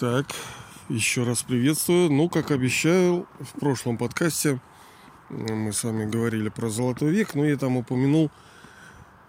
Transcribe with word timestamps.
Так, 0.00 0.26
еще 0.88 1.22
раз 1.22 1.44
приветствую. 1.44 2.10
Ну, 2.10 2.28
как 2.28 2.50
обещал, 2.50 3.28
в 3.38 3.60
прошлом 3.60 3.96
подкасте 3.96 4.58
мы 5.30 5.72
с 5.72 5.84
вами 5.84 6.04
говорили 6.04 6.48
про 6.48 6.68
золотой 6.68 7.12
век, 7.12 7.36
но 7.36 7.44
я 7.44 7.56
там 7.56 7.76
упомянул 7.76 8.28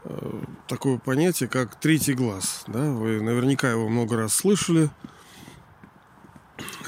э, 0.06 0.44
такое 0.68 0.98
понятие, 0.98 1.50
как 1.50 1.80
третий 1.80 2.16
глаз. 2.16 2.64
Да? 2.66 2.80
Вы 2.80 3.22
наверняка 3.22 3.70
его 3.70 3.88
много 3.88 4.18
раз 4.18 4.34
слышали. 4.34 4.90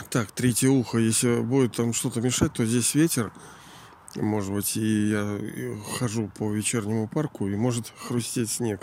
Так, 0.10 0.32
третье 0.32 0.70
ухо, 0.70 0.98
если 0.98 1.42
будет 1.42 1.76
там 1.76 1.94
что-то 1.94 2.20
мешать, 2.20 2.54
то 2.54 2.66
здесь 2.66 2.96
ветер. 2.96 3.32
Может 4.16 4.54
быть, 4.54 4.76
и 4.76 5.10
я 5.10 5.40
хожу 6.00 6.32
по 6.36 6.52
вечернему 6.52 7.08
парку, 7.08 7.48
и 7.48 7.56
может 7.56 7.94
хрустеть 8.08 8.50
снег. 8.50 8.82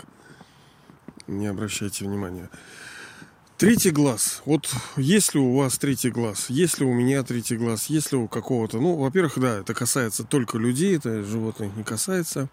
Не 1.27 1.47
обращайте 1.47 2.05
внимания. 2.05 2.49
Третий 3.57 3.91
глаз. 3.91 4.41
Вот 4.43 4.69
если 4.97 5.37
у 5.37 5.55
вас 5.55 5.77
третий 5.77 6.11
глаз, 6.11 6.47
если 6.49 6.83
у 6.83 6.93
меня 6.93 7.23
третий 7.23 7.55
глаз, 7.55 7.85
если 7.85 8.17
у 8.17 8.27
какого-то... 8.27 8.81
Ну, 8.81 8.97
во-первых, 8.97 9.39
да, 9.39 9.59
это 9.59 9.73
касается 9.73 10.25
только 10.25 10.57
людей, 10.57 10.97
это 10.97 11.23
животных 11.23 11.73
не 11.77 11.85
касается. 11.85 12.49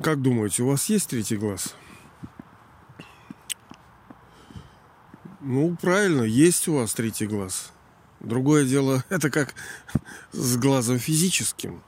Как 0.00 0.22
думаете, 0.22 0.62
у 0.62 0.68
вас 0.68 0.88
есть 0.88 1.10
третий 1.10 1.36
глаз? 1.36 1.74
Ну, 5.40 5.76
правильно, 5.76 6.22
есть 6.22 6.68
у 6.68 6.74
вас 6.76 6.94
третий 6.94 7.26
глаз. 7.26 7.72
Другое 8.20 8.64
дело, 8.64 9.02
это 9.08 9.28
как 9.28 9.56
с 10.30 10.56
глазом 10.56 11.00
физическим. 11.00 11.82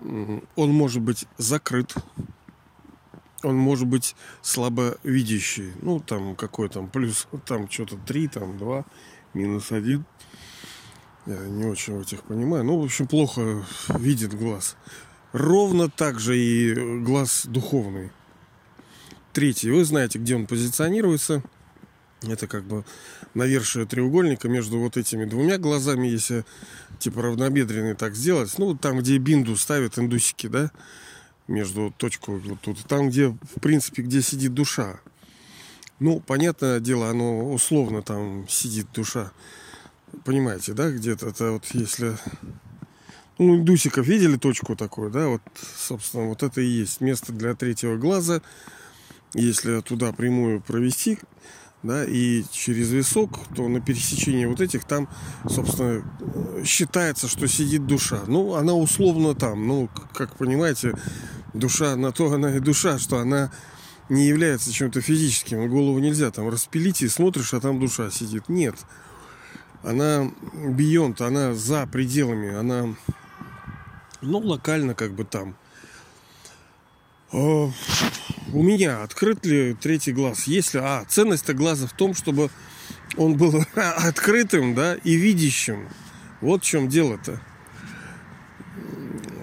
Он 0.00 0.70
может 0.70 1.02
быть 1.02 1.26
закрыт, 1.36 1.94
он 3.42 3.56
может 3.56 3.86
быть 3.86 4.16
слабовидящий. 4.42 5.72
Ну, 5.82 6.00
там 6.00 6.36
какой 6.36 6.68
там 6.68 6.88
плюс, 6.88 7.26
там 7.46 7.70
что-то 7.70 7.96
3, 7.96 8.28
там 8.28 8.58
2, 8.58 8.84
минус 9.34 9.72
1. 9.72 10.04
Я 11.26 11.36
не 11.36 11.66
очень 11.66 11.96
в 11.96 12.00
этих 12.00 12.22
понимаю. 12.22 12.64
Ну, 12.64 12.80
в 12.80 12.84
общем, 12.84 13.06
плохо 13.06 13.64
видит 13.88 14.34
глаз. 14.34 14.76
Ровно 15.32 15.90
так 15.90 16.18
же 16.18 16.38
и 16.38 16.74
глаз 17.02 17.44
духовный. 17.46 18.10
Третий. 19.32 19.70
Вы 19.70 19.84
знаете, 19.84 20.18
где 20.18 20.34
он 20.34 20.46
позиционируется. 20.46 21.42
Это 22.22 22.48
как 22.48 22.64
бы 22.64 22.84
навершие 23.34 23.86
треугольника 23.86 24.48
между 24.48 24.78
вот 24.78 24.96
этими 24.96 25.24
двумя 25.24 25.58
глазами, 25.58 26.08
если 26.08 26.44
типа 26.98 27.22
равнобедренный 27.22 27.94
так 27.94 28.16
сделать. 28.16 28.52
Ну, 28.58 28.74
там, 28.74 28.98
где 28.98 29.18
бинду 29.18 29.56
ставят 29.56 29.98
индусики, 29.98 30.48
да, 30.48 30.72
между 31.48 31.92
точкой 31.96 32.38
вот 32.38 32.60
тут, 32.60 32.84
там, 32.84 33.08
где, 33.08 33.28
в 33.28 33.60
принципе, 33.60 34.02
где 34.02 34.22
сидит 34.22 34.54
душа. 34.54 35.00
Ну, 35.98 36.20
понятное 36.20 36.78
дело, 36.78 37.10
оно 37.10 37.52
условно 37.52 38.02
там 38.02 38.46
сидит 38.48 38.86
душа. 38.94 39.32
Понимаете, 40.24 40.72
да, 40.74 40.90
где-то 40.90 41.28
это 41.28 41.52
вот 41.52 41.64
если... 41.72 42.16
Ну, 43.38 43.56
индусиков 43.56 44.06
видели 44.06 44.36
точку 44.36 44.74
такую, 44.74 45.10
да, 45.10 45.28
вот, 45.28 45.42
собственно, 45.76 46.26
вот 46.26 46.42
это 46.42 46.60
и 46.60 46.66
есть 46.66 47.00
место 47.00 47.32
для 47.32 47.54
третьего 47.54 47.96
глаза. 47.96 48.42
Если 49.32 49.80
туда 49.80 50.12
прямую 50.12 50.60
провести, 50.60 51.18
да, 51.82 52.04
и 52.04 52.44
через 52.50 52.90
висок, 52.90 53.38
то 53.54 53.68
на 53.68 53.80
пересечении 53.80 54.46
вот 54.46 54.60
этих 54.60 54.84
там, 54.84 55.08
собственно, 55.48 56.02
считается, 56.64 57.28
что 57.28 57.46
сидит 57.46 57.86
душа. 57.86 58.20
Ну, 58.26 58.54
она 58.54 58.74
условно 58.74 59.34
там, 59.34 59.66
ну, 59.66 59.88
как 60.12 60.36
понимаете, 60.36 60.94
душа, 61.54 61.96
на 61.96 62.12
то 62.12 62.32
она 62.32 62.56
и 62.56 62.60
душа, 62.60 62.98
что 62.98 63.18
она 63.18 63.52
не 64.08 64.26
является 64.26 64.72
чем-то 64.72 65.00
физическим. 65.00 65.68
Голову 65.68 65.98
нельзя 65.98 66.30
там 66.30 66.48
распилить 66.48 67.02
и 67.02 67.08
смотришь, 67.08 67.54
а 67.54 67.60
там 67.60 67.78
душа 67.78 68.10
сидит. 68.10 68.48
Нет. 68.48 68.76
Она 69.82 70.30
бионт, 70.54 71.20
она 71.20 71.54
за 71.54 71.86
пределами, 71.86 72.54
она, 72.54 72.94
ну, 74.20 74.38
локально 74.38 74.94
как 74.94 75.12
бы 75.12 75.24
там. 75.24 75.56
А, 77.32 77.70
у 78.52 78.62
меня 78.62 79.02
открыт 79.02 79.44
ли 79.44 79.74
третий 79.74 80.12
глаз? 80.12 80.44
Если, 80.44 80.78
а, 80.78 81.04
ценность 81.08 81.48
глаза 81.50 81.86
в 81.86 81.92
том, 81.92 82.14
чтобы 82.14 82.50
он 83.16 83.36
был 83.36 83.64
открытым, 83.74 84.74
да, 84.74 84.94
и 84.94 85.14
видящим. 85.16 85.88
Вот 86.40 86.62
в 86.62 86.66
чем 86.66 86.88
дело-то. 86.88 87.40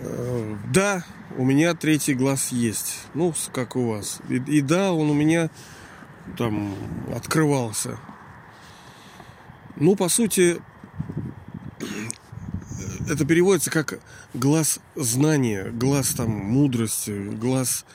Э, 0.03 0.55
да, 0.71 1.03
у 1.37 1.43
меня 1.43 1.73
третий 1.73 2.13
глаз 2.13 2.51
есть. 2.51 3.01
Ну, 3.13 3.33
как 3.51 3.75
у 3.75 3.89
вас. 3.89 4.19
И, 4.29 4.35
и 4.35 4.61
да, 4.61 4.93
он 4.93 5.09
у 5.09 5.13
меня 5.13 5.49
там 6.37 6.75
открывался. 7.13 7.99
Ну, 9.75 9.95
по 9.95 10.07
сути, 10.07 10.61
это 13.07 13.25
переводится 13.25 13.71
как 13.71 13.99
глаз 14.33 14.79
знания, 14.95 15.71
глаз 15.71 16.09
там 16.09 16.29
мудрости, 16.29 17.29
глаз 17.29 17.85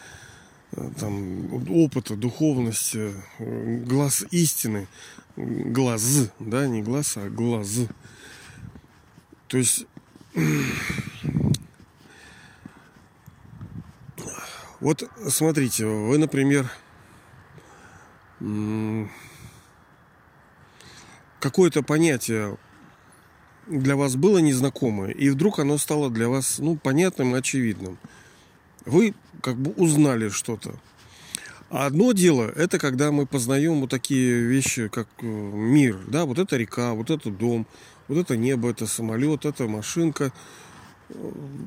э, 0.72 0.90
там 0.98 1.68
опыта, 1.70 2.16
духовности, 2.16 3.14
глаз 3.38 4.24
истины, 4.30 4.88
глаз, 5.36 6.30
да, 6.38 6.66
не 6.66 6.82
глаз, 6.82 7.16
а 7.16 7.28
глаз. 7.28 7.80
То 9.48 9.58
есть 9.58 9.86
Вот 14.80 15.02
смотрите, 15.28 15.84
вы, 15.84 16.16
например, 16.16 16.70
какое-то 21.38 21.82
понятие 21.82 22.56
для 23.70 23.96
вас 23.96 24.16
было 24.16 24.38
незнакомое, 24.38 25.10
и 25.10 25.30
вдруг 25.30 25.58
оно 25.58 25.78
стало 25.78 26.10
для 26.10 26.28
вас 26.28 26.58
ну, 26.58 26.76
понятным 26.76 27.34
и 27.34 27.38
очевидным. 27.38 27.98
Вы 28.84 29.14
как 29.40 29.56
бы 29.56 29.70
узнали 29.72 30.28
что-то. 30.28 30.74
А 31.70 31.86
одно 31.86 32.12
дело, 32.12 32.50
это 32.56 32.78
когда 32.80 33.12
мы 33.12 33.26
познаем 33.26 33.80
вот 33.80 33.90
такие 33.90 34.40
вещи, 34.42 34.88
как 34.88 35.06
э, 35.22 35.26
мир. 35.26 35.98
Да, 36.08 36.24
вот 36.24 36.38
это 36.38 36.56
река, 36.56 36.94
вот 36.94 37.10
это 37.10 37.30
дом, 37.30 37.64
вот 38.08 38.18
это 38.18 38.36
небо, 38.36 38.70
это 38.70 38.86
самолет, 38.86 39.44
это 39.44 39.68
машинка, 39.68 40.32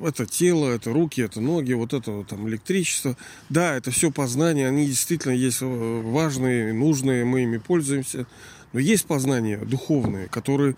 это 0.03 0.25
тело, 0.25 0.69
это 0.69 0.91
руки, 0.91 1.21
это 1.21 1.39
ноги, 1.39 1.71
вот 1.71 1.93
это 1.93 2.25
там 2.25 2.49
электричество. 2.49 3.15
Да, 3.49 3.75
это 3.75 3.91
все 3.91 4.11
познания, 4.11 4.67
они 4.67 4.87
действительно 4.87 5.31
есть 5.31 5.61
э, 5.61 6.01
важные, 6.03 6.73
нужные, 6.73 7.23
мы 7.23 7.43
ими 7.43 7.57
пользуемся. 7.57 8.27
Но 8.73 8.79
есть 8.79 9.05
познания 9.05 9.57
духовные, 9.57 10.27
которые 10.27 10.75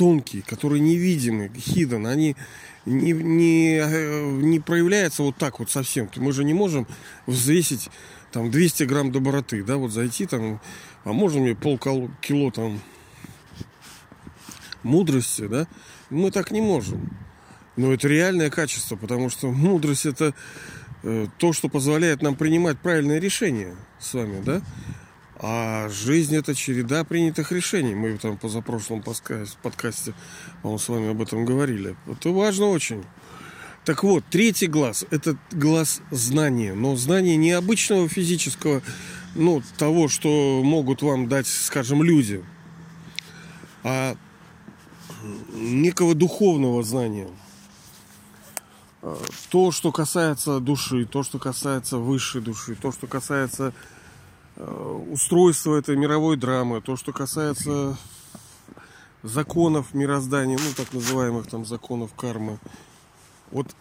тонкие, 0.00 0.40
которые 0.40 0.80
невидимы, 0.80 1.50
хидан, 1.54 2.06
они 2.06 2.34
не, 2.86 3.12
не, 3.12 3.76
э, 3.76 4.30
не 4.30 4.58
проявляются 4.58 5.22
вот 5.22 5.36
так 5.36 5.58
вот 5.58 5.70
совсем. 5.70 6.08
Мы 6.16 6.32
же 6.32 6.42
не 6.42 6.54
можем 6.54 6.86
взвесить 7.26 7.90
там 8.32 8.50
200 8.50 8.84
грамм 8.84 9.12
доброты, 9.12 9.62
да, 9.62 9.76
вот 9.76 9.92
зайти 9.92 10.24
там, 10.24 10.58
а 11.04 11.12
можно 11.12 11.40
мне 11.40 11.54
полкило 11.54 12.50
там 12.50 12.80
мудрости, 14.82 15.46
да? 15.46 15.66
Мы 16.08 16.30
так 16.30 16.50
не 16.50 16.62
можем. 16.62 17.10
Но 17.76 17.92
это 17.92 18.08
реальное 18.08 18.48
качество, 18.48 18.96
потому 18.96 19.28
что 19.28 19.50
мудрость 19.50 20.06
это 20.06 20.32
э, 21.02 21.26
то, 21.36 21.52
что 21.52 21.68
позволяет 21.68 22.22
нам 22.22 22.36
принимать 22.36 22.78
правильные 22.78 23.20
решения 23.20 23.76
с 23.98 24.14
вами, 24.14 24.40
да? 24.42 24.62
А 25.42 25.88
жизнь 25.88 26.36
это 26.36 26.54
череда 26.54 27.02
принятых 27.02 27.50
решений. 27.50 27.94
Мы 27.94 28.18
там 28.18 28.36
позапрошлом 28.36 29.02
подкасте, 29.02 30.14
по 30.62 30.76
с 30.76 30.88
вами 30.88 31.10
об 31.10 31.22
этом 31.22 31.46
говорили. 31.46 31.96
Это 32.06 32.28
важно 32.28 32.66
очень. 32.66 33.04
Так 33.86 34.04
вот, 34.04 34.22
третий 34.28 34.66
глаз– 34.66 35.06
это 35.10 35.38
глаз 35.50 36.02
знания. 36.10 36.74
Но 36.74 36.94
знания 36.96 37.36
не 37.36 37.52
обычного 37.52 38.06
физического, 38.06 38.82
ну, 39.34 39.62
того, 39.78 40.08
что 40.08 40.60
могут 40.62 41.00
вам 41.00 41.26
дать, 41.26 41.46
скажем, 41.46 42.02
люди, 42.02 42.44
а 43.82 44.16
некого 45.54 46.14
духовного 46.14 46.82
знания– 46.82 47.28
то, 49.50 49.72
что 49.72 49.92
касается 49.92 50.60
души, 50.60 51.06
то, 51.06 51.22
что 51.22 51.38
касается 51.38 51.96
высшей 51.96 52.42
души, 52.42 52.74
то, 52.74 52.92
что 52.92 53.06
касается 53.06 53.72
э, 54.60 55.04
устройства 55.10 55.76
этой 55.76 55.96
мировой 55.96 56.36
драмы, 56.36 56.80
то, 56.80 56.96
что 56.96 57.12
касается 57.12 57.96
законов 59.22 59.94
мироздания, 59.94 60.58
ну, 60.58 60.72
так 60.76 60.92
называемых 60.92 61.46
там 61.46 61.64
законов 61.64 62.14
кармы. 62.14 62.58
Вот 63.50 63.74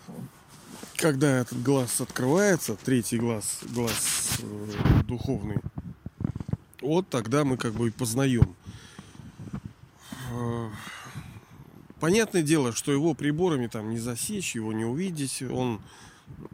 когда 0.95 1.39
этот 1.39 1.61
глаз 1.61 2.01
открывается, 2.01 2.75
третий 2.75 3.17
глаз, 3.17 3.59
глаз 3.73 4.39
э, 4.41 5.03
духовный, 5.03 5.57
вот 6.81 7.09
тогда 7.09 7.43
мы 7.43 7.57
как 7.57 7.73
бы 7.73 7.87
и 7.87 7.91
познаем. 7.91 8.55
Э, 10.31 10.69
Понятное 11.99 12.43
дело, 12.43 12.71
что 12.71 12.91
его 12.91 13.13
приборами 13.13 13.67
там 13.67 13.89
не 13.89 13.99
засечь, 13.99 14.55
его 14.55 14.71
не 14.71 14.85
увидеть. 14.85 15.41
Он 15.41 15.81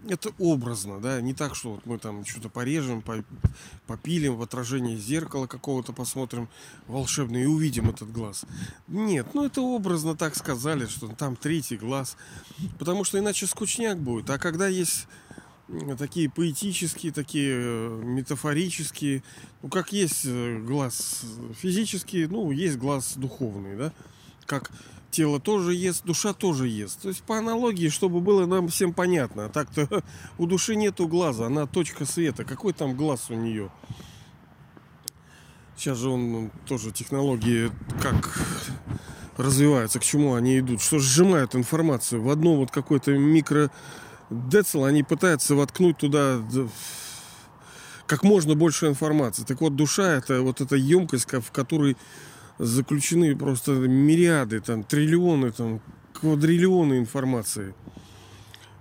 это 0.08 0.32
образно, 0.38 1.00
да, 1.00 1.22
не 1.22 1.34
так, 1.34 1.56
что 1.56 1.74
вот 1.74 1.86
мы 1.86 1.98
там 1.98 2.26
что-то 2.26 2.50
порежем, 2.50 3.04
попилим 3.88 4.36
в 4.36 4.42
отражении 4.42 4.96
зеркала 4.96 5.48
какого-то, 5.48 5.94
посмотрим 5.94 6.48
волшебный 6.88 7.44
и 7.44 7.48
увидим 7.48 7.90
этот 7.90 8.12
глаз. 8.12 8.46
Нет, 8.88 9.28
ну 9.34 9.46
это 9.46 9.62
образно 9.62 10.16
так 10.16 10.36
сказали, 10.36 10.86
что 10.86 11.08
там 11.08 11.36
третий 11.36 11.78
глаз, 11.78 12.18
потому 12.78 13.04
что 13.04 13.20
иначе 13.20 13.48
скучняк 13.48 14.00
будет. 14.00 14.30
А 14.30 14.38
когда 14.38 14.68
есть 14.68 15.08
такие 15.98 16.30
поэтические, 16.30 17.12
такие 17.12 17.56
э, 17.58 18.02
метафорические, 18.04 19.24
ну 19.64 19.70
как 19.70 19.92
есть 19.92 20.22
э, 20.26 20.60
глаз 20.60 21.24
физический, 21.60 22.28
ну 22.28 22.52
есть 22.52 22.78
глаз 22.78 23.14
духовный, 23.16 23.76
да, 23.76 23.92
как 24.46 24.72
тело 25.16 25.40
тоже 25.40 25.74
ест, 25.74 26.04
душа 26.04 26.34
тоже 26.34 26.68
ест. 26.68 27.02
То 27.02 27.08
есть 27.08 27.24
по 27.24 27.38
аналогии, 27.38 27.88
чтобы 27.88 28.20
было 28.20 28.46
нам 28.46 28.68
всем 28.68 28.94
понятно. 28.94 29.46
А 29.46 29.50
так-то 29.50 30.04
у 30.38 30.46
души 30.46 30.76
нету 30.76 31.08
глаза, 31.08 31.46
она 31.46 31.66
точка 31.66 32.06
света. 32.06 32.44
Какой 32.44 32.74
там 32.74 32.96
глаз 32.96 33.28
у 33.30 33.34
нее? 33.34 33.72
Сейчас 35.78 35.98
же 35.98 36.10
он 36.10 36.32
ну, 36.32 36.52
тоже 36.68 36.92
технологии 36.92 37.72
как 38.02 38.38
развиваются, 39.38 40.00
к 40.00 40.04
чему 40.04 40.34
они 40.36 40.60
идут, 40.60 40.82
что 40.82 41.00
сжимают 41.00 41.56
информацию 41.56 42.22
в 42.22 42.30
одно 42.30 42.56
вот 42.56 42.72
какой-то 42.72 43.12
микро 43.12 43.70
децл, 44.30 44.86
они 44.86 45.04
пытаются 45.04 45.56
воткнуть 45.56 45.98
туда 45.98 46.42
как 48.08 48.24
можно 48.24 48.56
больше 48.56 48.88
информации. 48.88 49.44
Так 49.44 49.62
вот, 49.62 49.76
душа 49.76 50.14
это 50.14 50.42
вот 50.42 50.62
эта 50.62 50.76
емкость, 50.76 51.26
в 51.30 51.52
которой 51.52 51.98
заключены 52.58 53.36
просто 53.36 53.74
мириады, 53.74 54.60
там, 54.62 54.84
триллионы, 54.84 55.52
там, 55.52 55.82
квадриллионы 56.14 56.98
информации 57.00 57.74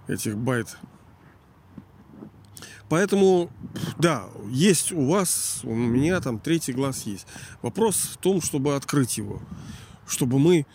этих 0.06 0.36
байт. 0.36 0.76
Поэтому, 2.88 3.50
да, 3.98 4.26
есть 4.48 4.92
у 4.92 5.08
вас, 5.08 5.60
у 5.64 5.74
меня 5.74 6.20
там 6.20 6.38
третий 6.38 6.72
глаз 6.72 7.06
есть. 7.06 7.26
Вопрос 7.62 7.96
в 7.96 8.16
том, 8.18 8.40
чтобы 8.40 8.76
открыть 8.76 9.16
его. 9.18 9.40
Чтобы 10.06 10.38
мы 10.38 10.66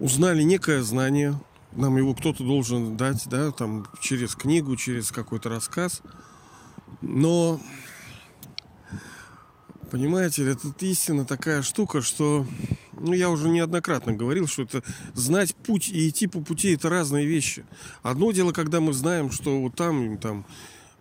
узнали 0.00 0.42
некое 0.42 0.82
знание, 0.82 1.38
нам 1.72 1.96
его 1.96 2.14
кто-то 2.14 2.44
должен 2.44 2.96
дать, 2.96 3.26
да, 3.28 3.52
там, 3.52 3.86
через 4.00 4.34
книгу, 4.34 4.76
через 4.76 5.10
какой-то 5.12 5.48
рассказ. 5.48 6.02
Но 7.00 7.60
Понимаете, 9.92 10.50
это 10.50 10.68
истина 10.80 11.26
такая 11.26 11.60
штука, 11.60 12.00
что, 12.00 12.46
ну, 12.98 13.12
я 13.12 13.28
уже 13.28 13.50
неоднократно 13.50 14.14
говорил, 14.14 14.46
что 14.46 14.62
это 14.62 14.82
знать 15.12 15.54
путь 15.54 15.90
и 15.90 16.08
идти 16.08 16.28
по 16.28 16.40
пути 16.40 16.72
это 16.72 16.88
разные 16.88 17.26
вещи. 17.26 17.66
Одно 18.02 18.32
дело, 18.32 18.52
когда 18.52 18.80
мы 18.80 18.94
знаем, 18.94 19.30
что 19.30 19.60
вот 19.60 19.74
там, 19.74 20.16
там, 20.16 20.46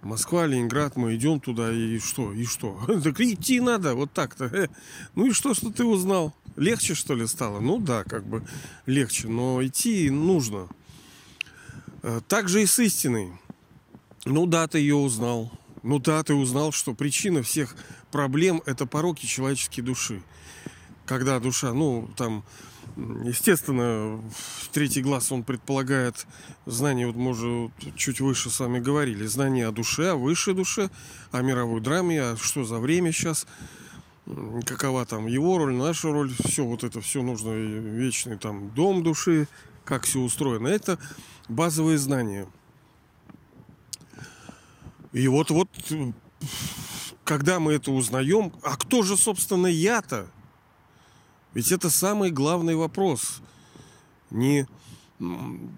Москва, 0.02 0.46
Ленинград, 0.46 0.98
мы 0.98 1.16
идем 1.16 1.40
туда, 1.40 1.72
и 1.72 2.00
что, 2.00 2.34
и 2.34 2.44
что? 2.44 2.82
Так 3.02 3.22
идти 3.22 3.62
надо, 3.62 3.96
вот 3.96 4.12
так-то. 4.12 4.70
Ну 5.16 5.28
и 5.28 5.32
что, 5.32 5.54
что 5.54 5.72
ты 5.72 5.86
узнал? 5.86 6.34
Легче, 6.58 6.94
что 6.94 7.16
ли, 7.16 7.26
стало? 7.28 7.62
Ну 7.62 7.80
да, 7.80 8.04
как 8.04 8.26
бы 8.26 8.46
легче, 8.88 9.30
но 9.30 9.66
идти 9.66 10.10
нужно. 10.10 10.68
Э, 12.04 12.20
так 12.28 12.50
же 12.50 12.62
и 12.62 12.66
с 12.66 12.78
истиной. 12.78 13.32
Ну 14.26 14.48
да, 14.48 14.68
ты 14.68 14.80
ее 14.80 14.96
узнал. 14.96 15.50
Ну 15.82 15.98
да, 15.98 16.22
ты 16.24 16.34
узнал, 16.34 16.74
что 16.74 16.94
причина 16.94 17.42
всех 17.42 17.76
проблем– 18.12 18.62
это 18.66 18.86
пороки 18.86 19.26
человеческой 19.26 19.82
души. 19.82 20.22
Когда 21.06 21.40
душа, 21.40 21.74
ну, 21.74 22.10
там, 22.16 22.44
естественно, 22.96 24.22
третий 24.72 25.02
глаз, 25.02 25.32
он 25.32 25.44
предполагает 25.44 26.28
знание, 26.66 27.08
вот 27.08 27.16
мы 27.16 27.32
уже 27.32 27.72
чуть 27.96 28.22
выше 28.22 28.50
с 28.50 28.60
вами 28.60 28.80
говорили, 28.80 29.26
знание 29.26 29.68
о 29.68 29.72
душе, 29.72 30.12
о 30.12 30.16
высшей 30.16 30.54
душе, 30.54 30.90
о 31.32 31.42
мировой 31.42 31.82
драме, 31.82 32.22
а 32.22 32.38
что 32.38 32.64
за 32.64 32.80
время 32.80 33.12
сейчас, 33.12 33.48
какова 34.66 35.06
там 35.06 35.28
его 35.28 35.58
роль, 35.58 35.74
наша 35.74 36.12
роль, 36.12 36.32
все 36.46 36.64
вот 36.64 36.84
это 36.84 37.02
все 37.02 37.22
нужно, 37.24 37.52
вечный 37.52 38.38
там 38.38 38.70
дом 38.70 39.04
души, 39.04 39.48
как 39.84 40.04
все 40.04 40.20
устроено. 40.20 40.68
Это 40.68 41.00
базовые 41.50 41.98
знания. 41.98 42.48
И 45.12 45.28
вот, 45.28 45.50
вот 45.50 45.68
когда 47.32 47.62
мы 47.62 47.72
это 47.72 47.94
узнаем, 47.94 48.52
а 48.62 48.76
кто 48.76 49.04
же, 49.04 49.16
собственно, 49.16 49.68
я-то? 49.68 50.28
Ведь 51.54 51.72
это 51.72 51.90
самый 51.90 52.30
главный 52.30 52.76
вопрос. 52.76 53.40
Не 54.32 54.68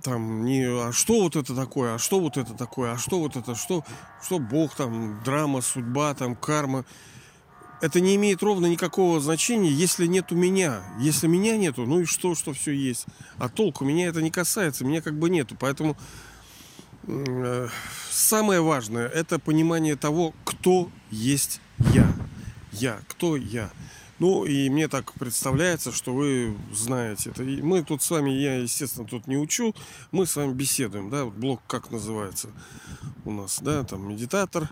там, 0.02 0.46
не 0.46 0.64
а 0.64 0.92
что 0.92 1.22
вот 1.22 1.36
это 1.36 1.54
такое, 1.54 1.94
а 1.94 2.00
что 2.00 2.20
вот 2.20 2.38
это 2.38 2.56
такое, 2.56 2.94
а 2.94 2.98
что 2.98 3.20
вот 3.20 3.36
это, 3.36 3.54
что, 3.54 3.86
что 4.26 4.40
Бог 4.40 4.74
там, 4.74 5.22
драма, 5.24 5.62
судьба, 5.62 6.16
там, 6.16 6.36
карма. 6.36 6.86
Это 7.82 8.02
не 8.02 8.16
имеет 8.16 8.42
ровно 8.42 8.66
никакого 8.66 9.20
значения, 9.20 9.70
если 9.70 10.08
нету 10.08 10.34
меня. 10.34 10.82
Если 10.98 11.28
меня 11.28 11.56
нету, 11.56 11.86
ну 11.86 12.00
и 12.00 12.06
что, 12.06 12.34
что 12.34 12.54
все 12.54 12.72
есть. 12.72 13.06
А 13.38 13.48
толку 13.48 13.86
меня 13.86 14.08
это 14.08 14.24
не 14.24 14.32
касается, 14.32 14.86
меня 14.86 15.04
как 15.04 15.20
бы 15.20 15.30
нету. 15.30 15.56
Поэтому 15.60 15.98
самое 18.10 18.62
важное 18.62 19.08
это 19.08 19.40
понимание 19.40 19.96
того, 19.96 20.34
кто 20.44 20.90
есть 21.12 21.60
я. 21.94 22.14
Я, 22.72 23.00
кто 23.08 23.36
я. 23.36 23.70
Ну, 24.20 24.46
и 24.46 24.70
мне 24.70 24.88
так 24.88 25.12
представляется, 25.14 25.92
что 25.92 26.14
вы 26.14 26.56
знаете 26.72 27.32
это. 27.32 27.44
И 27.44 27.62
мы 27.62 27.84
тут 27.84 28.02
с 28.02 28.10
вами, 28.10 28.30
я, 28.32 28.56
естественно, 28.58 29.08
тут 29.08 29.28
не 29.28 29.38
учу, 29.38 29.76
мы 30.12 30.26
с 30.26 30.36
вами 30.36 30.54
беседуем, 30.54 31.10
да, 31.10 31.26
вот 31.26 31.34
блок 31.34 31.62
как 31.68 31.92
называется 31.92 32.50
у 33.26 33.32
нас, 33.32 33.60
да, 33.62 33.84
там 33.84 34.08
медитатор, 34.08 34.70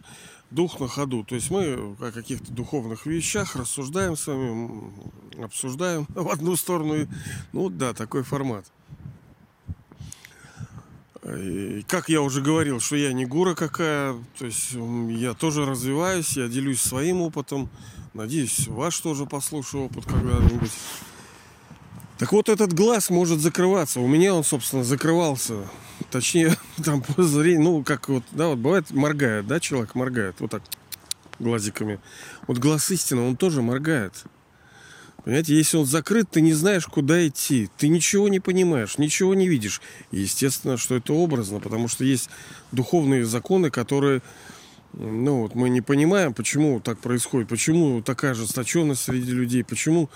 дух 0.51 0.79
на 0.79 0.87
ходу. 0.87 1.23
То 1.23 1.35
есть 1.35 1.49
мы 1.49 1.95
о 1.99 2.11
каких-то 2.11 2.51
духовных 2.51 3.05
вещах 3.05 3.55
рассуждаем 3.55 4.15
с 4.15 4.27
вами, 4.27 5.43
обсуждаем 5.43 6.05
в 6.15 6.29
одну 6.29 6.55
сторону. 6.55 7.07
Ну, 7.51 7.69
да, 7.69 7.93
такой 7.93 8.23
формат. 8.23 8.65
Как 11.87 12.09
я 12.09 12.21
уже 12.21 12.41
говорил, 12.41 12.79
что 12.79 12.95
я 12.95 13.13
не 13.13 13.25
гура 13.25 13.53
какая, 13.53 14.15
то 14.39 14.45
есть 14.45 14.71
я 14.71 15.35
тоже 15.35 15.65
развиваюсь, 15.65 16.35
я 16.35 16.47
делюсь 16.47 16.81
своим 16.81 17.21
опытом. 17.21 17.69
Надеюсь, 18.13 18.67
ваш 18.67 18.99
тоже 18.99 19.25
послушаю 19.25 19.85
опыт 19.85 20.05
когда-нибудь. 20.05 20.71
Так 22.17 22.33
вот, 22.33 22.49
этот 22.49 22.73
глаз 22.73 23.09
может 23.09 23.39
закрываться. 23.39 23.99
У 23.99 24.07
меня 24.07 24.35
он, 24.35 24.43
собственно, 24.43 24.83
закрывался. 24.83 25.67
Точнее, 26.09 26.55
там 26.83 27.01
по 27.01 27.23
зрению, 27.23 27.63
ну, 27.63 27.83
как 27.83 28.09
вот, 28.09 28.23
да, 28.31 28.47
вот 28.47 28.57
бывает, 28.57 28.91
моргает, 28.91 29.47
да, 29.47 29.59
человек 29.59 29.95
моргает, 29.95 30.35
вот 30.39 30.51
так, 30.51 30.63
глазиками. 31.39 31.99
Вот 32.47 32.57
глаз 32.57 32.91
истины, 32.91 33.21
он 33.21 33.37
тоже 33.37 33.61
моргает. 33.61 34.23
Понимаете, 35.23 35.55
если 35.55 35.77
он 35.77 35.85
закрыт, 35.85 36.29
ты 36.31 36.41
не 36.41 36.53
знаешь, 36.53 36.87
куда 36.87 37.27
идти. 37.27 37.69
Ты 37.77 37.87
ничего 37.89 38.27
не 38.27 38.39
понимаешь, 38.39 38.97
ничего 38.97 39.35
не 39.35 39.47
видишь. 39.47 39.81
Естественно, 40.11 40.77
что 40.77 40.95
это 40.95 41.13
образно, 41.13 41.59
потому 41.59 41.87
что 41.87 42.03
есть 42.03 42.29
духовные 42.71 43.25
законы, 43.25 43.69
которые 43.69 44.21
ну 44.93 45.43
вот 45.43 45.55
мы 45.55 45.69
не 45.69 45.81
понимаем, 45.81 46.33
почему 46.33 46.81
так 46.81 46.99
происходит, 46.99 47.47
почему 47.47 48.01
такая 48.01 48.31
ожесточенность 48.31 49.01
среди 49.01 49.31
людей, 49.31 49.63
почему 49.63 50.09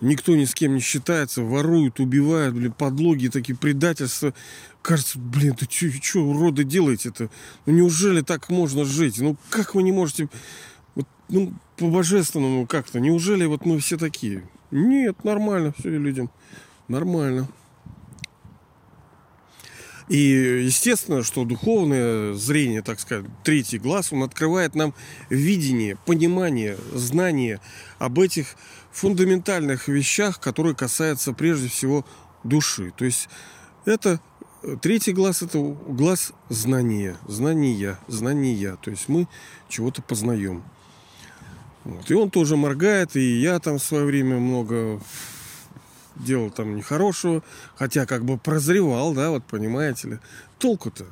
никто 0.00 0.34
ни 0.34 0.46
с 0.46 0.54
кем 0.54 0.74
не 0.74 0.80
считается, 0.80 1.42
воруют, 1.42 2.00
убивают, 2.00 2.54
блин, 2.54 2.72
подлоги, 2.72 3.28
такие 3.28 3.56
предательства. 3.56 4.32
Кажется, 4.80 5.18
блин, 5.18 5.54
ты 5.54 5.66
что, 5.70 6.20
уроды, 6.20 6.64
делаете-то? 6.64 7.28
Ну 7.66 7.72
неужели 7.72 8.22
так 8.22 8.48
можно 8.48 8.84
жить? 8.84 9.18
Ну 9.20 9.36
как 9.50 9.74
вы 9.74 9.82
не 9.82 9.92
можете 9.92 10.28
ну, 11.28 11.52
по-божественному 11.76 12.66
как-то. 12.66 13.00
Неужели 13.00 13.44
вот 13.46 13.64
мы 13.64 13.78
все 13.78 13.96
такие? 13.96 14.48
Нет, 14.70 15.24
нормально 15.24 15.72
все 15.78 15.90
людям. 15.90 16.30
Нормально. 16.88 17.48
И 20.08 20.18
естественно, 20.18 21.22
что 21.22 21.44
духовное 21.44 22.34
зрение, 22.34 22.82
так 22.82 23.00
сказать, 23.00 23.24
третий 23.42 23.78
глаз, 23.78 24.12
он 24.12 24.22
открывает 24.22 24.74
нам 24.74 24.92
видение, 25.30 25.96
понимание, 26.04 26.76
знание 26.92 27.58
об 27.98 28.18
этих 28.18 28.56
фундаментальных 28.92 29.88
вещах, 29.88 30.40
которые 30.40 30.74
касаются 30.74 31.32
прежде 31.32 31.68
всего 31.68 32.04
души. 32.42 32.92
То 32.96 33.06
есть 33.06 33.30
это 33.86 34.20
третий 34.82 35.12
глаз 35.12 35.42
это 35.42 35.58
глаз 35.58 36.32
знания, 36.50 37.16
знания, 37.26 37.98
знания. 38.06 38.76
То 38.82 38.90
есть 38.90 39.08
мы 39.08 39.26
чего-то 39.68 40.02
познаем. 40.02 40.64
Вот. 41.84 42.10
И 42.10 42.14
он 42.14 42.30
тоже 42.30 42.56
моргает, 42.56 43.14
и 43.16 43.40
я 43.40 43.58
там 43.58 43.78
в 43.78 43.82
свое 43.82 44.04
время 44.04 44.38
много 44.38 45.00
делал 46.16 46.50
там 46.50 46.76
нехорошего, 46.76 47.42
хотя 47.76 48.06
как 48.06 48.24
бы 48.24 48.38
прозревал, 48.38 49.14
да, 49.14 49.30
вот 49.30 49.44
понимаете 49.44 50.08
ли. 50.08 50.18
Толку-то? 50.58 51.06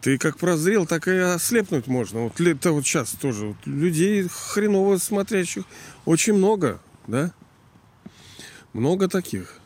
Ты 0.00 0.18
как 0.18 0.38
прозрел, 0.38 0.86
так 0.86 1.06
и 1.06 1.16
ослепнуть 1.16 1.86
можно. 1.86 2.24
Вот 2.24 2.40
это 2.40 2.72
вот 2.72 2.84
сейчас 2.84 3.10
тоже 3.12 3.48
вот, 3.48 3.56
людей 3.66 4.26
хреново 4.28 4.96
смотрящих 4.96 5.64
очень 6.04 6.34
много, 6.34 6.80
да? 7.06 7.32
Много 8.72 9.08
таких. 9.08 9.58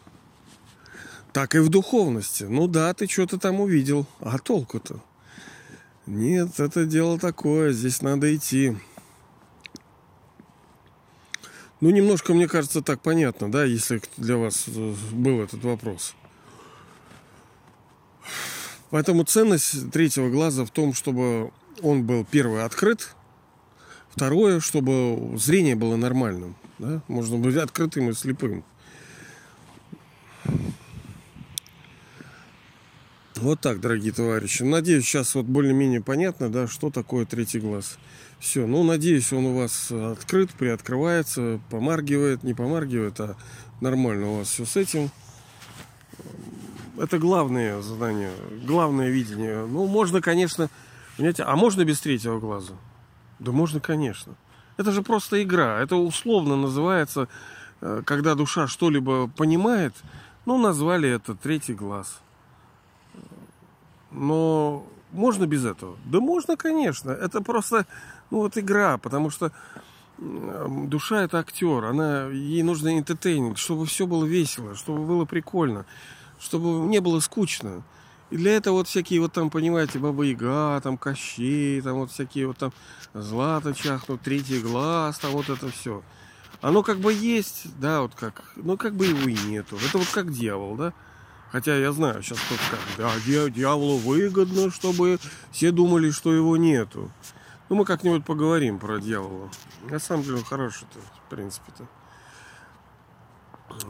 Так 1.33 1.55
и 1.55 1.59
в 1.59 1.69
духовности. 1.69 2.45
Ну 2.45 2.67
да, 2.67 2.93
ты 2.93 3.07
что-то 3.07 3.39
там 3.39 3.61
увидел. 3.61 4.07
А 4.21 4.39
толку-то? 4.39 5.03
Нет, 6.07 6.61
это 6.61 6.85
дело 6.85 7.19
такое, 7.19 7.73
здесь 7.73 8.03
надо 8.03 8.35
идти. 8.35 8.77
Ну, 11.81 11.91
немножко, 11.91 12.33
мне 12.33 12.49
кажется, 12.49 12.81
так 12.81 13.01
понятно, 13.01 13.51
да, 13.51 13.65
если 13.65 14.01
для 14.17 14.39
вас 14.39 14.65
э, 14.67 14.95
был 15.13 15.43
этот 15.43 15.63
вопрос. 15.63 16.15
Поэтому 18.91 19.25
ценность 19.25 19.91
третьего 19.91 20.31
глаза 20.31 20.65
в 20.65 20.71
том, 20.71 20.95
чтобы 20.95 21.51
он 21.83 22.05
был 22.05 22.25
первый 22.25 22.65
открыт, 22.65 23.15
второе, 24.09 24.61
чтобы 24.61 25.37
зрение 25.37 25.75
было 25.75 25.97
нормальным, 25.97 26.57
да, 26.79 27.03
можно 27.09 27.37
быть 27.37 27.57
открытым 27.57 28.09
и 28.09 28.15
слепым. 28.15 28.65
Вот 33.47 33.61
так, 33.61 33.79
дорогие 33.79 34.13
товарищи. 34.13 34.65
Надеюсь, 34.65 35.05
сейчас 35.05 35.37
вот 35.37 35.47
более-менее 35.47 36.03
понятно, 36.03 36.51
да, 36.51 36.67
что 36.67 36.91
такое 36.91 37.25
третий 37.27 37.61
глаз. 37.61 37.97
Все, 38.41 38.67
ну, 38.67 38.83
надеюсь, 38.83 39.33
он 39.33 39.47
у 39.47 39.57
вас 39.57 39.93
открыт, 39.93 40.51
приоткрывается, 40.51 41.61
помаргивает, 41.71 42.43
не 42.43 42.55
помаргивает, 42.55 43.21
а 43.21 43.37
нормально 43.81 44.33
у 44.33 44.39
вас 44.39 44.49
все 44.49 44.67
с 44.67 44.75
этим. 44.75 45.11
Это 46.99 47.21
главное 47.21 47.81
задание, 47.83 48.33
главное 48.67 49.11
видение. 49.11 49.65
Ну, 49.65 49.87
можно, 49.87 50.21
конечно, 50.21 50.69
понимаете, 51.17 51.45
а 51.45 51.55
можно 51.55 51.85
без 51.85 52.01
третьего 52.01 52.41
глаза? 52.41 52.75
Да 53.39 53.53
можно, 53.53 53.79
конечно. 53.79 54.35
Это 54.77 54.91
же 54.91 55.03
просто 55.03 55.41
игра. 55.41 55.81
Это 55.81 55.95
условно 55.95 56.57
называется, 56.57 57.29
э, 57.81 58.03
когда 58.05 58.35
душа 58.35 58.67
что-либо 58.67 59.29
понимает, 59.29 59.95
ну, 60.47 60.59
назвали 60.59 61.09
это 61.09 61.37
третий 61.37 61.75
глаз. 61.75 62.21
Но 64.17 64.87
можно 65.13 65.47
без 65.47 65.65
этого? 65.65 65.97
Да 66.07 66.21
можно, 66.21 66.57
конечно. 66.57 67.11
Это 67.11 67.43
просто, 67.43 67.87
ну 68.31 68.39
вот 68.39 68.57
игра, 68.57 68.97
потому 68.99 69.31
что 69.31 69.53
душа 70.19 71.23
это 71.23 71.39
актер, 71.39 71.85
она, 71.85 72.29
ей 72.29 72.63
нужно 72.63 72.99
entertaining, 72.99 73.57
чтобы 73.57 73.85
все 73.85 74.07
было 74.07 74.25
весело, 74.25 74.75
чтобы 74.75 75.05
было 75.05 75.27
прикольно, 75.27 75.85
чтобы 76.41 76.87
не 76.87 77.01
было 77.01 77.21
скучно. 77.21 77.83
И 78.31 78.39
для 78.39 78.57
этого 78.57 78.77
вот 78.77 78.89
всякие 78.89 79.21
вот 79.21 79.35
там, 79.35 79.51
понимаете, 79.51 79.99
Баба 79.99 80.25
Яга, 80.25 80.81
там 80.81 80.97
Кощей, 80.97 81.81
там 81.83 81.99
вот 81.99 82.11
всякие 82.11 82.47
вот 82.47 82.57
там 82.57 82.73
Злата 83.13 83.75
чахнут, 83.75 84.23
Третий 84.23 84.61
глаз, 84.61 85.19
там 85.19 85.33
вот 85.33 85.51
это 85.51 85.69
все. 85.69 86.03
Оно 86.63 86.83
как 86.83 86.99
бы 86.99 87.13
есть, 87.13 87.79
да, 87.79 88.01
вот 88.01 88.15
как, 88.15 88.51
но 88.57 88.79
как 88.79 88.95
бы 88.95 89.07
его 89.07 89.29
и 89.29 89.37
нету. 89.47 89.77
Это 89.77 89.99
вот 89.99 90.09
как 90.09 90.33
дьявол, 90.33 90.77
да. 90.77 90.95
Хотя 91.53 91.77
я 91.77 91.93
знаю, 91.93 92.23
сейчас 92.23 92.39
кто-то 92.41 92.63
скажет, 92.65 92.87
да, 92.99 93.51
дьяволу 93.51 93.99
выгодно, 93.99 94.71
чтобы 94.71 95.19
все 95.53 95.71
думали, 95.71 96.11
что 96.11 96.33
его 96.33 96.57
нету. 96.57 97.11
Ну, 97.69 97.77
мы 97.77 97.85
как-нибудь 97.85 98.25
поговорим 98.25 98.79
про 98.79 98.99
дьявола. 98.99 99.51
На 99.91 99.99
самом 99.99 100.23
деле 100.23 100.37
он 100.37 100.45
хороший-то, 100.45 100.99
в 100.99 101.31
принципе-то. 101.31 101.87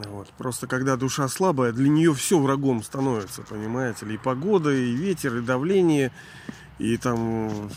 Вот. 0.09 0.29
Просто 0.37 0.67
когда 0.67 0.95
душа 0.95 1.27
слабая, 1.27 1.71
для 1.71 1.89
нее 1.89 2.13
все 2.13 2.39
врагом 2.39 2.83
становится, 2.83 3.41
понимаете 3.43 4.05
ли. 4.05 4.15
И 4.15 4.17
погода, 4.17 4.71
и 4.71 4.93
ветер, 4.93 5.37
и 5.37 5.41
давление, 5.41 6.11
и 6.79 6.97
там 6.97 7.69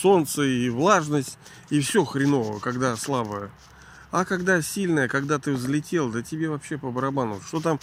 солнце, 0.00 0.42
и 0.42 0.70
влажность, 0.70 1.38
и 1.70 1.80
все 1.80 2.04
хреново, 2.04 2.58
когда 2.58 2.96
слабая. 2.96 3.50
А 4.10 4.24
когда 4.24 4.62
сильная, 4.62 5.08
когда 5.08 5.38
ты 5.38 5.52
взлетел, 5.52 6.10
да 6.10 6.22
тебе 6.22 6.48
вообще 6.48 6.78
по 6.78 6.90
барабану. 6.90 7.40
Что 7.40 7.60
там 7.60 7.78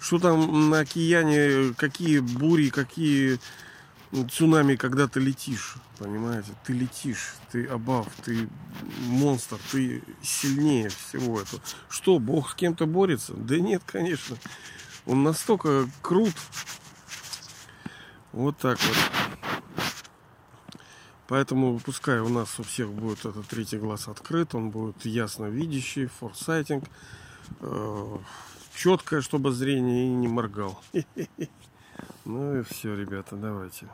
что 0.00 0.18
там 0.18 0.70
на 0.70 0.80
океане, 0.80 1.74
какие 1.74 2.20
бури, 2.20 2.70
какие 2.70 3.38
цунами, 4.30 4.74
когда 4.74 5.06
ты 5.06 5.20
летишь, 5.20 5.76
понимаете? 5.98 6.52
Ты 6.64 6.72
летишь, 6.72 7.34
ты 7.52 7.66
абав, 7.66 8.06
ты 8.24 8.48
монстр, 9.02 9.58
ты 9.70 10.02
сильнее 10.22 10.88
всего 10.88 11.40
этого. 11.40 11.62
Что, 11.88 12.18
Бог 12.18 12.50
с 12.50 12.54
кем-то 12.54 12.86
борется? 12.86 13.34
Да 13.34 13.58
нет, 13.58 13.82
конечно. 13.84 14.36
Он 15.06 15.22
настолько 15.22 15.88
крут. 16.02 16.34
Вот 18.32 18.56
так 18.58 18.78
вот. 18.80 19.29
Поэтому 21.30 21.78
пускай 21.78 22.18
у 22.18 22.28
нас 22.28 22.58
у 22.58 22.64
всех 22.64 22.90
будет 22.90 23.24
этот 23.24 23.46
третий 23.46 23.78
глаз 23.78 24.08
открыт, 24.08 24.52
он 24.56 24.70
будет 24.70 25.06
ясно 25.06 25.44
видящий, 25.44 26.06
форсайтинг, 26.06 26.82
э, 27.60 28.18
четкое, 28.74 29.20
чтобы 29.20 29.52
зрение 29.52 30.06
и 30.06 30.08
не 30.08 30.26
моргал. 30.26 30.82
Ну 32.24 32.58
и 32.58 32.62
все, 32.62 32.94
ребята, 32.94 33.36
давайте. 33.36 33.86